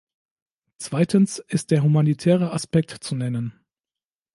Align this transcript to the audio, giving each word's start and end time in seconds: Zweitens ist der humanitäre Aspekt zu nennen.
Zweitens 0.79 1.37
ist 1.37 1.69
der 1.69 1.83
humanitäre 1.83 2.51
Aspekt 2.53 3.03
zu 3.03 3.13
nennen. 3.15 3.53